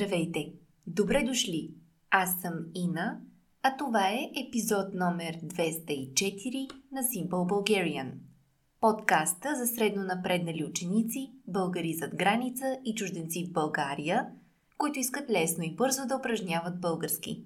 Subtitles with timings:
[0.00, 0.52] Здравейте!
[0.86, 1.74] Добре дошли!
[2.10, 3.20] Аз съм Ина,
[3.62, 8.12] а това е епизод номер 204 на Simple Bulgarian.
[8.80, 14.26] Подкаста за средно напреднали ученици, българи зад граница и чужденци в България,
[14.78, 17.44] които искат лесно и бързо да упражняват български.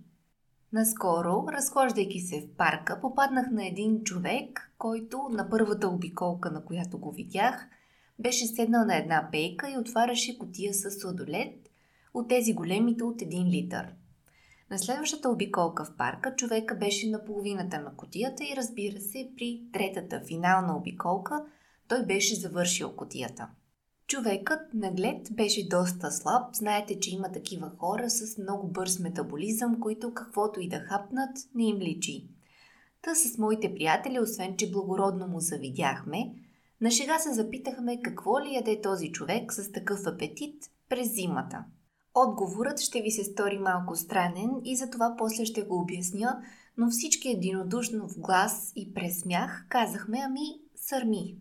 [0.72, 6.98] Наскоро, разхождайки се в парка, попаднах на един човек, който на първата обиколка, на която
[6.98, 7.68] го видях,
[8.18, 11.63] беше седнал на една пейка и отваряше котия с сладолет
[12.14, 13.94] от тези големите от 1 литър.
[14.70, 19.62] На следващата обиколка в парка човека беше на половината на котията и разбира се, при
[19.72, 21.44] третата финална обиколка
[21.88, 23.48] той беше завършил котията.
[24.06, 26.54] Човекът наглед беше доста слаб.
[26.54, 31.64] Знаете, че има такива хора с много бърз метаболизъм, които каквото и да хапнат, не
[31.64, 32.28] им личи.
[33.02, 36.34] Та с моите приятели, освен че благородно му завидяхме,
[36.80, 41.64] на шега се запитахме какво ли яде този човек с такъв апетит през зимата.
[42.14, 46.42] Отговорът ще ви се стори малко странен и затова после ще го обясня,
[46.76, 51.36] но всички единодушно в глас и през смях казахме ами сърми.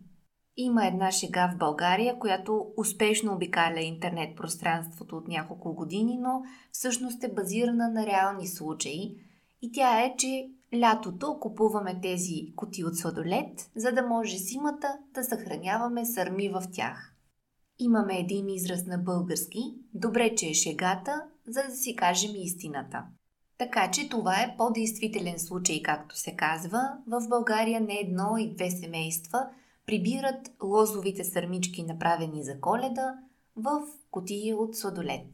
[0.56, 7.24] Има една шега в България, която успешно обикаля интернет пространството от няколко години, но всъщност
[7.24, 9.16] е базирана на реални случаи.
[9.62, 10.50] И тя е, че
[10.80, 17.13] лятото купуваме тези коти от сладолет, за да може зимата да съхраняваме сърми в тях.
[17.78, 23.04] Имаме един израз на български, добре, че е шегата, за да си кажем истината.
[23.58, 26.80] Така че това е по-действителен случай, както се казва.
[27.06, 29.46] В България не едно и две семейства
[29.86, 33.14] прибират лозовите сърмички, направени за коледа,
[33.56, 35.26] в котия от сладолет.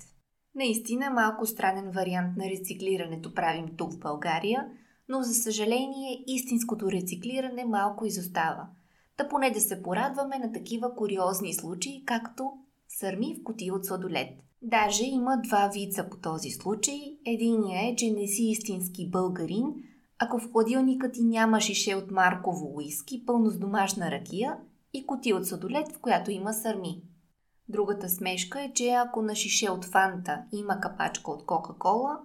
[0.54, 4.68] Наистина малко странен вариант на рециклирането правим тук в България,
[5.08, 8.66] но за съжаление истинското рециклиране малко изостава–
[9.22, 12.52] да поне да се порадваме на такива куриозни случаи, както
[12.88, 14.28] сърми в коти от сладолет.
[14.62, 17.18] Даже има два вица по този случай.
[17.26, 19.64] Единият е, че не си истински българин,
[20.18, 24.56] ако в хладилника ти няма шише от марково уиски, пълно с домашна ракия
[24.92, 27.02] и коти от сладолет, в която има сърми.
[27.68, 32.20] Другата смешка е, че ако на шише от фанта има капачка от Кока-Кола,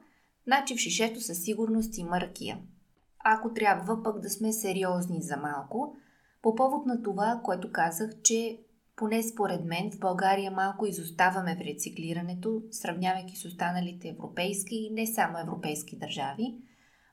[0.47, 2.57] значи в шишето със сигурност има ракия.
[3.23, 5.95] Ако трябва пък да сме сериозни за малко,
[6.45, 8.59] по повод на това, което казах, че
[8.95, 15.07] поне според мен в България малко изоставаме в рециклирането, сравнявайки с останалите европейски и не
[15.07, 16.57] само европейски държави,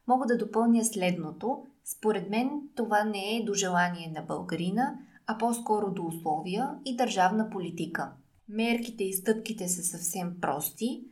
[0.09, 1.63] мога да допълня следното.
[1.85, 7.51] Според мен това не е до желание на българина, а по-скоро до условия и държавна
[7.51, 8.13] политика.
[8.49, 11.05] Мерките и стъпките са съвсем прости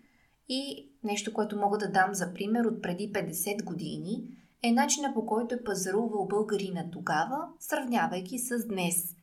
[0.49, 4.25] и нещо, което мога да дам за пример от преди 50 години–
[4.63, 9.17] е начина по който е пазарувал българина тогава, сравнявайки с днес.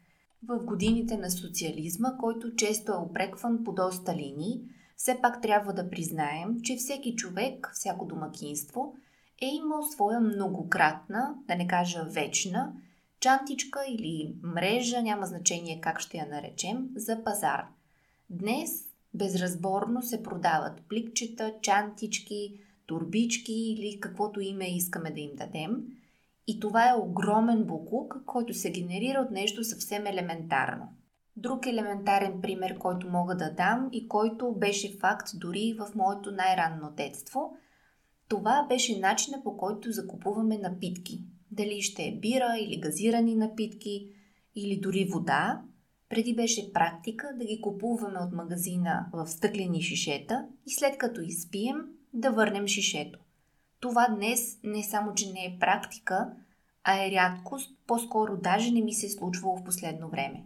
[0.48, 4.62] В годините на социализма, който често е опрекван по доста линии,
[4.96, 8.96] все пак трябва да признаем, че всеки човек, всяко домакинство
[9.42, 12.74] е имал своя многократна, да не кажа вечна,
[13.20, 17.66] чантичка или мрежа, няма значение как ще я наречем, за пазар.
[18.30, 18.72] Днес
[19.14, 25.84] безразборно се продават пликчета, чантички, турбички или каквото име искаме да им дадем.
[26.48, 30.88] И това е огромен буклук, който се генерира от нещо съвсем елементарно.
[31.36, 36.94] Друг елементарен пример, който мога да дам и който беше факт дори в моето най-ранно
[36.98, 37.54] детство,
[38.30, 41.24] това беше начина по който закупуваме напитки.
[41.52, 44.10] Дали ще е бира или газирани напитки,
[44.56, 45.62] или дори вода,
[46.10, 51.78] преди беше практика да ги купуваме от магазина в стъклени шишета и след като изпием,
[52.14, 53.20] да върнем шишето.
[53.80, 56.30] Това днес не само, че не е практика,
[56.84, 60.44] а е рядкост, по-скоро даже не ми се е случвало в последно време.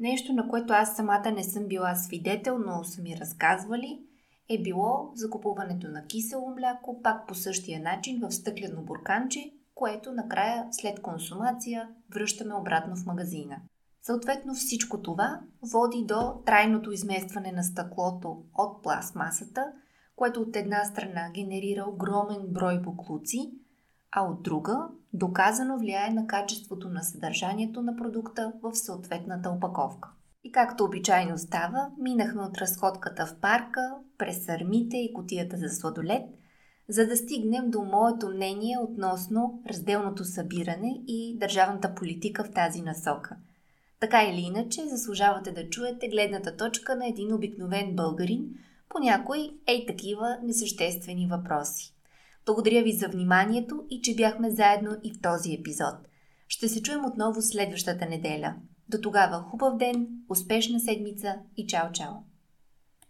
[0.00, 4.00] Нещо, на което аз самата не съм била свидетел, но са ми разказвали,
[4.48, 10.68] е било закупуването на кисело мляко, пак по същия начин в стъклено бурканче, което накрая
[10.70, 13.56] след консумация връщаме обратно в магазина.
[14.02, 19.72] Съответно всичко това води до трайното изместване на стъклото от пластмасата–
[20.16, 23.52] което от една страна генерира огромен брой буклуци,
[24.12, 30.08] а от друга доказано влияе на качеството на съдържанието на продукта в съответната опаковка.
[30.44, 36.22] И както обичайно става, минахме от разходката в парка, през сърмите и котията за сладолет,
[36.88, 43.36] за да стигнем до моето мнение относно разделното събиране и държавната политика в тази насока.
[44.00, 48.54] Така или иначе, заслужавате да чуете гледната точка на един обикновен българин–
[48.96, 51.94] по някои ей такива несъществени въпроси.
[52.46, 55.94] Благодаря ви за вниманието и че бяхме заедно и в този епизод.
[56.48, 58.54] Ще се чуем отново следващата неделя.
[58.88, 62.12] До тогава хубав ден, успешна седмица и чао-чао!